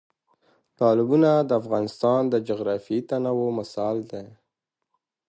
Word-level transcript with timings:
تالابونه 0.77 1.31
د 1.47 1.51
افغانستان 1.61 2.21
د 2.29 2.35
جغرافیوي 2.47 3.01
تنوع 3.09 3.49
مثال 3.59 3.97
دی. 4.11 4.25